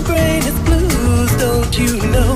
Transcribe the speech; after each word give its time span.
my 0.00 0.04
brain 0.06 0.42
is 0.44 0.58
blues, 0.60 1.30
don't 1.38 1.76
you 1.76 1.96
know? 2.12 2.34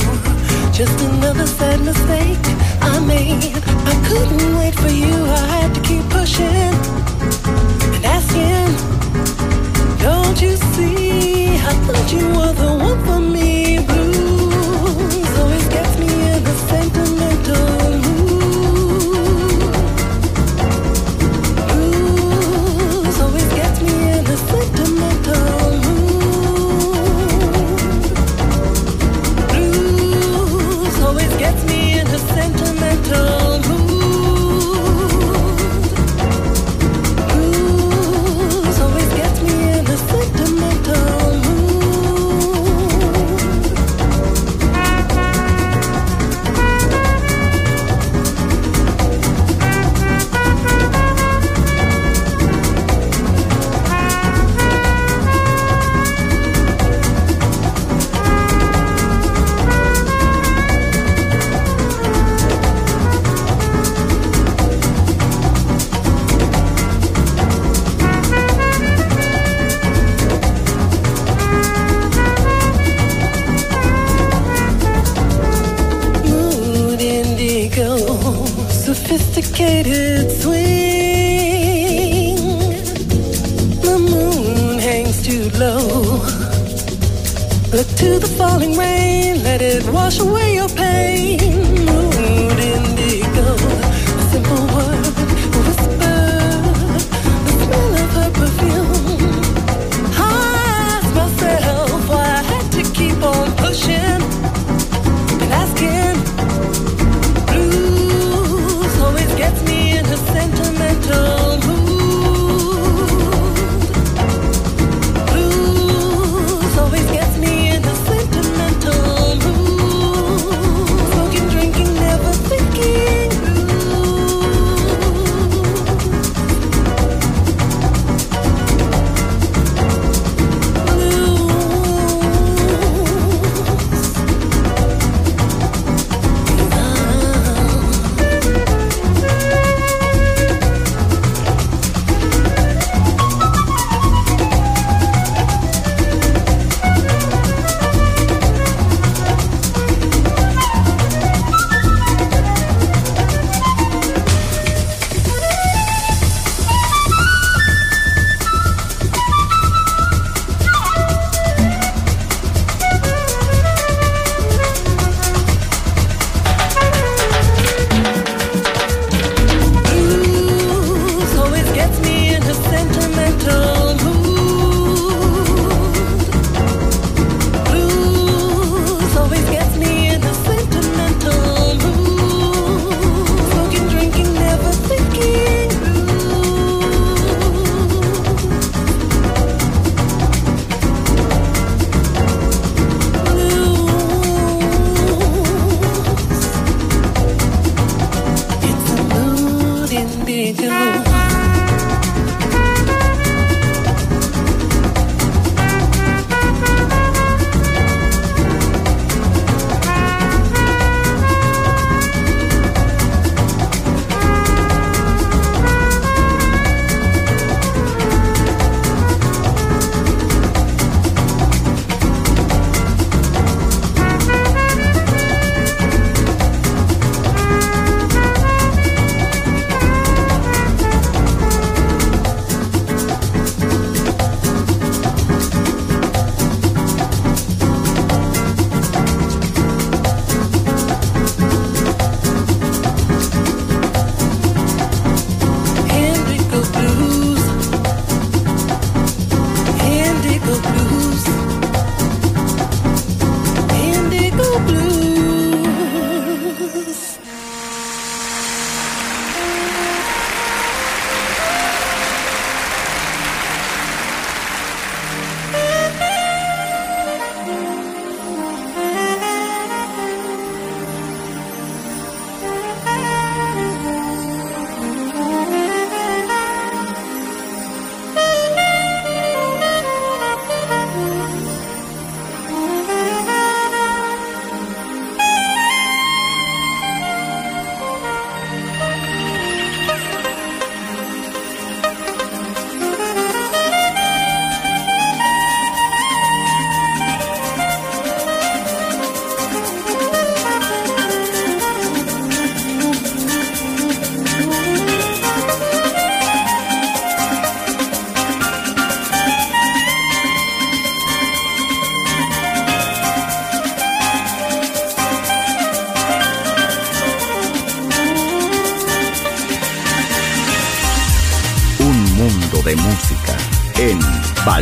Just 0.73 1.01
another 1.01 1.47
sad 1.47 1.81
mistake 1.81 2.45
I 2.81 2.99
made. 2.99 3.55
I 3.87 3.95
couldn't 4.09 4.57
wait 4.59 4.75
for 4.75 4.89
you, 4.89 5.15
I 5.25 5.47
had 5.61 5.75
to 5.75 5.81
keep 5.83 6.12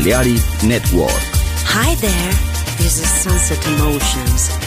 Balearic 0.01 0.41
Network. 0.65 1.11
Hi 1.77 1.95
there, 1.97 2.33
this 2.79 3.01
is 3.01 3.07
Sunset 3.07 3.67
Emotions. 3.67 4.60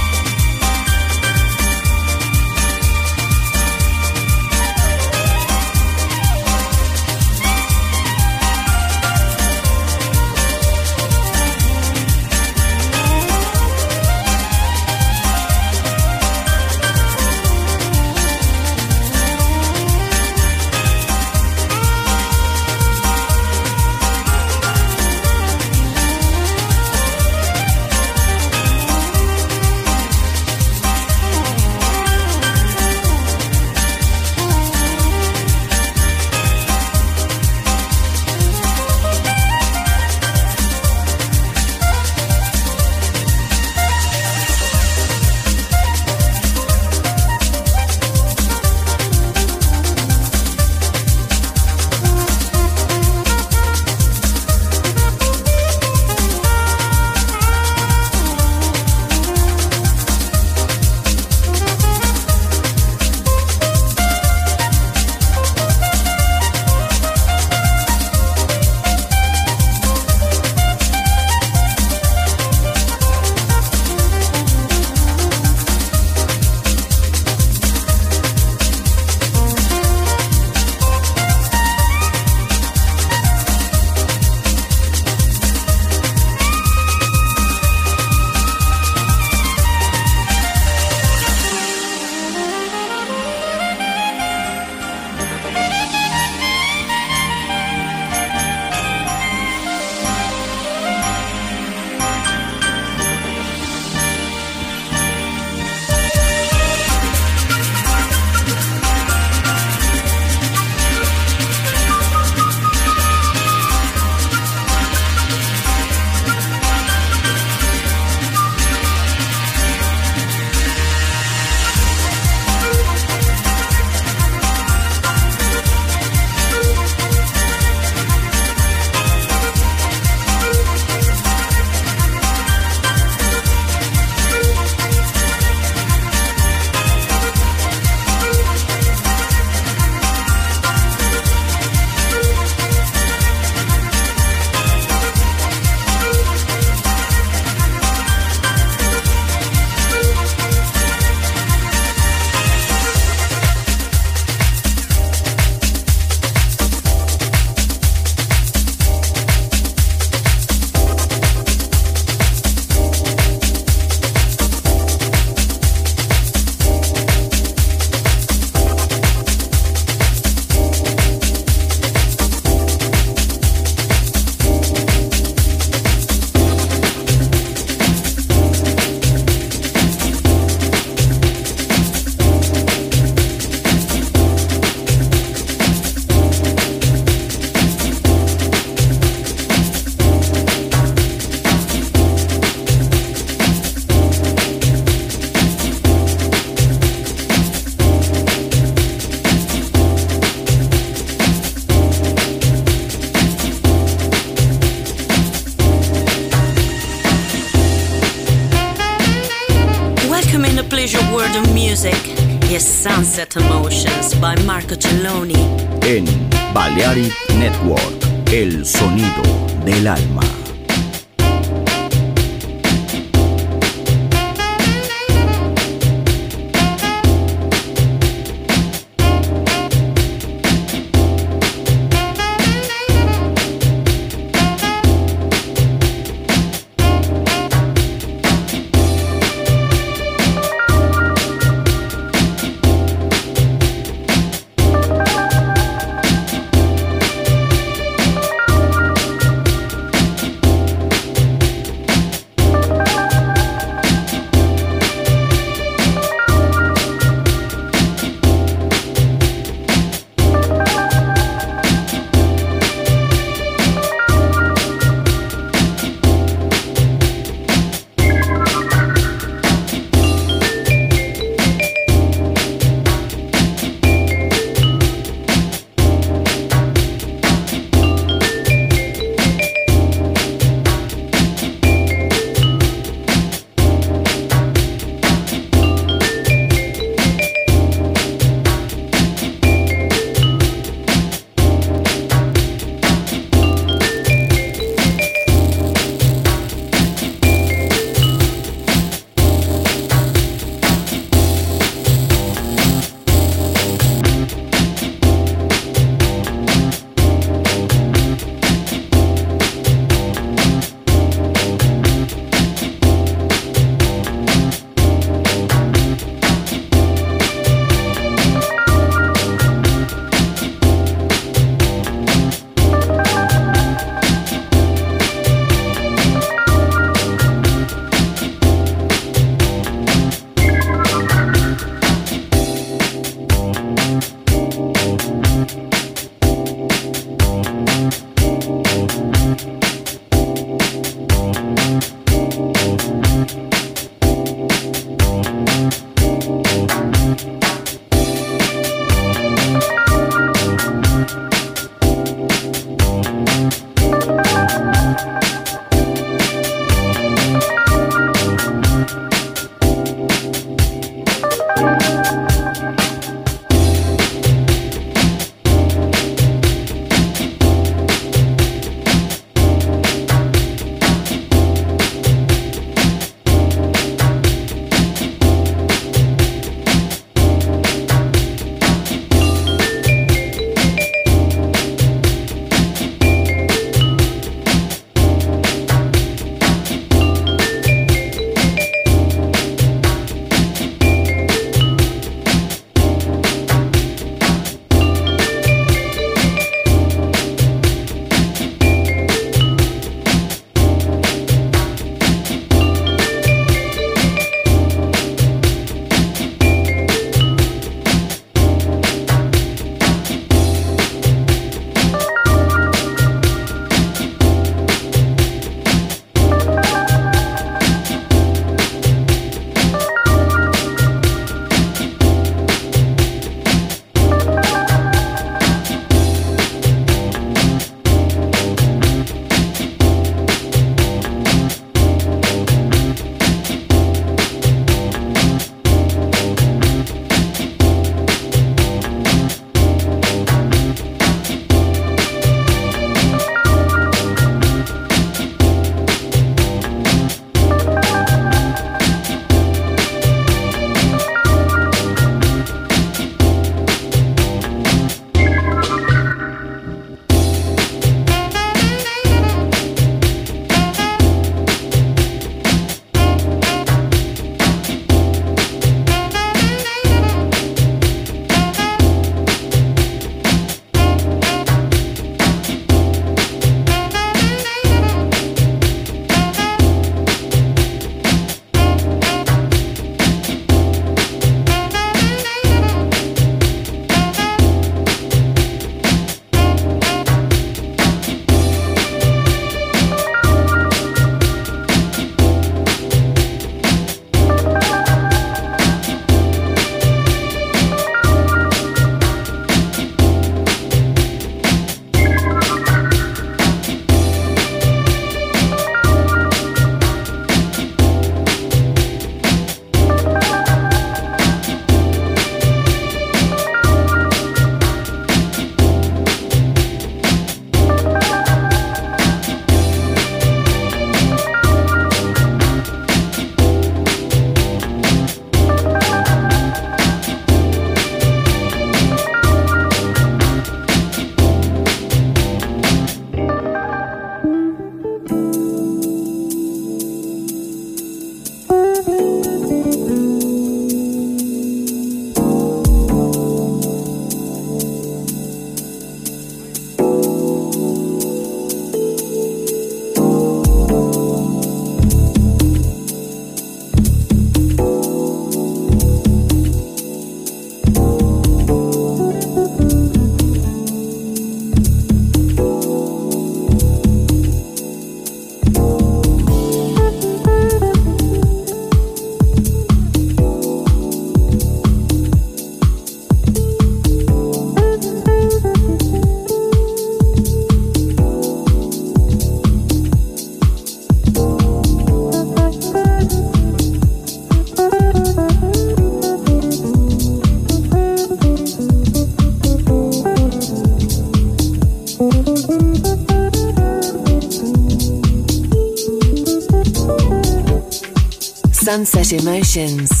Emotions. 599.13 600.00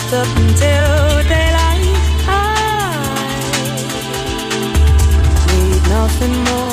slept 0.00 0.12
up 0.12 0.36
until 0.36 1.22
daylight. 1.22 1.96
I 2.28 2.40
need 5.52 5.82
nothing 5.88 6.44
more. 6.44 6.65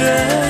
children 0.00 0.49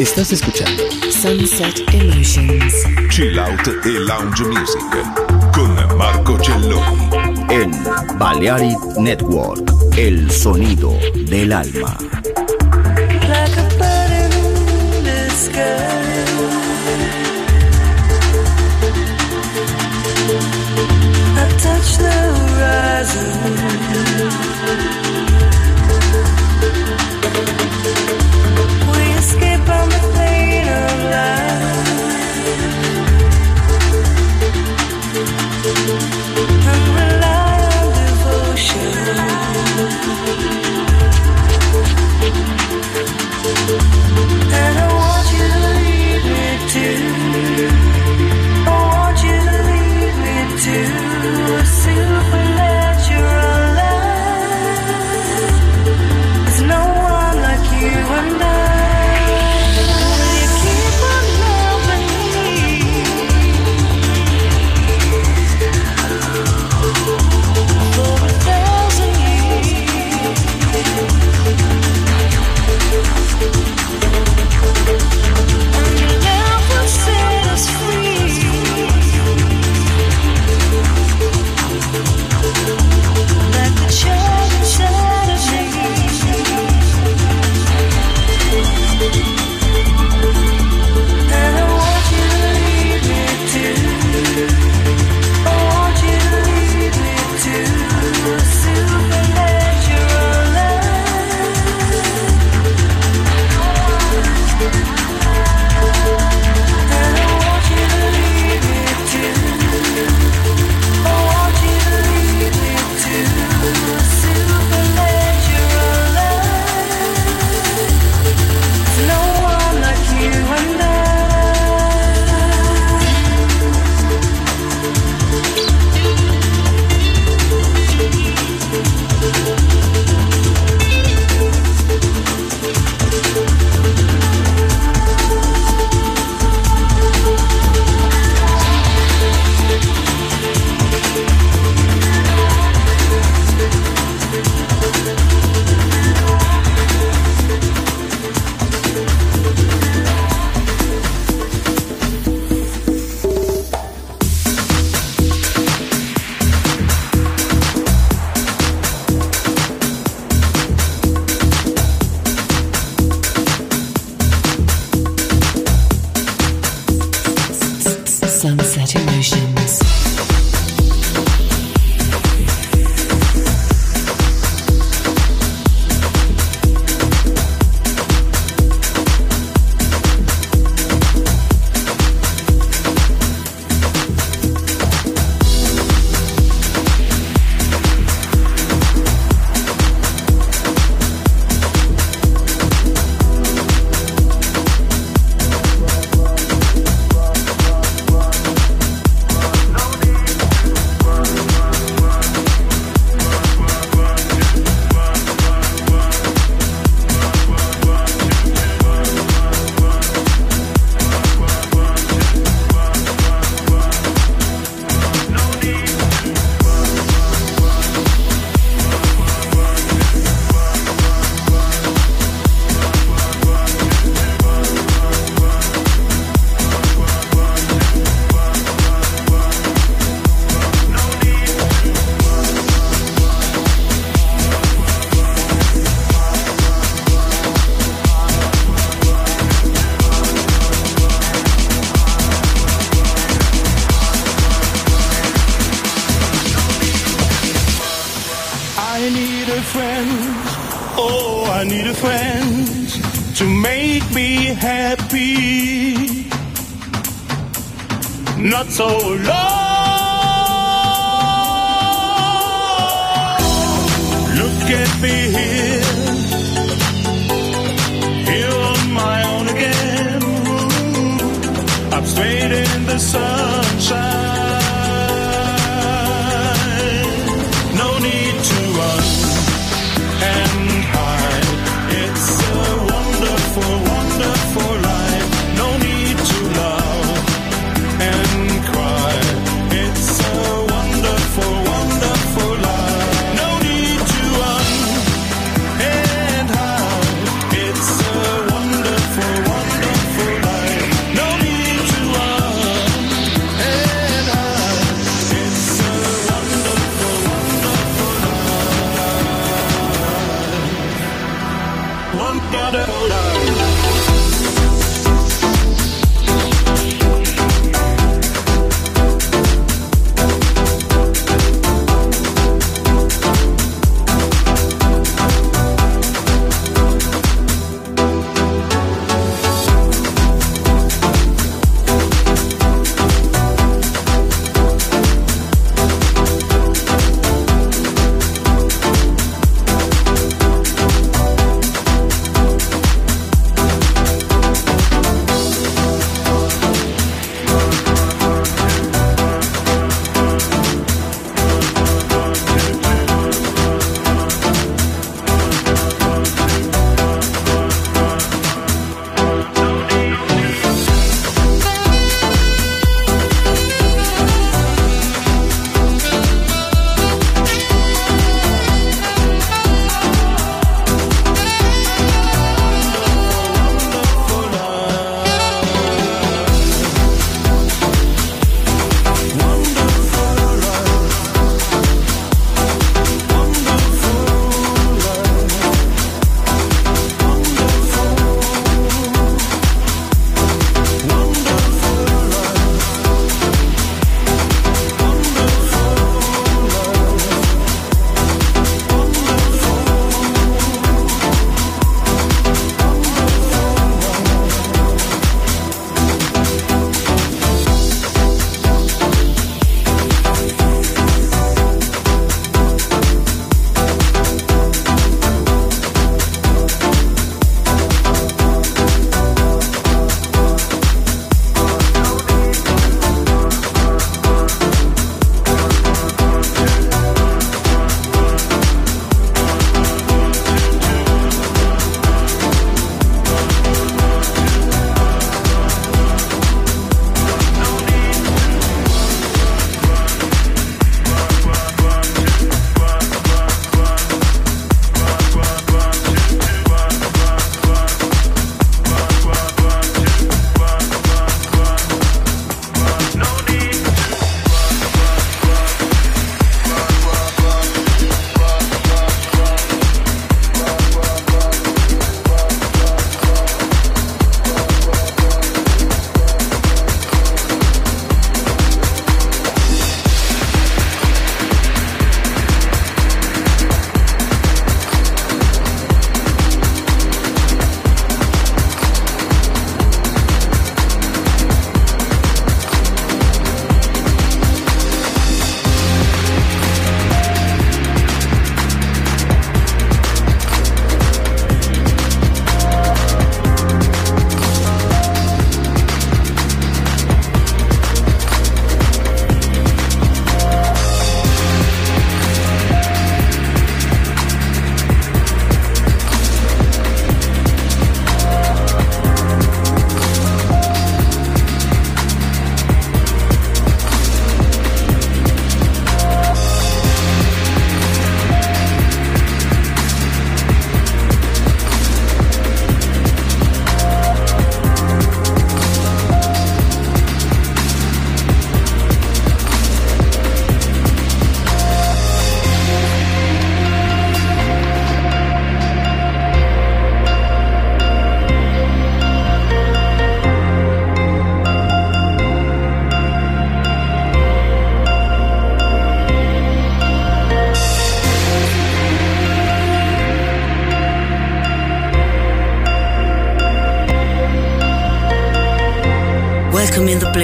Estás 0.00 0.32
escuchando 0.32 0.82
Sunset 1.10 1.82
Emotions. 1.92 2.74
Chill 3.10 3.38
Out 3.38 3.68
e 3.84 3.90
Lounge 3.98 4.44
Music 4.44 4.80
con 5.52 5.74
Marco 5.98 6.38
Celloni. 6.42 7.10
En 7.50 7.70
Balearic 8.18 8.78
Network, 8.96 9.70
el 9.98 10.30
sonido 10.30 10.98
del 11.26 11.52
alma. 11.52 11.98
Like 13.28 13.54
the 15.04 15.28
sky. 15.36 16.00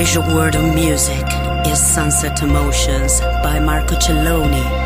Pleasure 0.07 0.35
world 0.37 0.55
of 0.55 0.73
music 0.73 1.25
is 1.67 1.81
Sunset 1.81 2.41
Emotions 2.41 3.21
by 3.43 3.59
Marco 3.59 3.97
Celloni. 3.97 4.86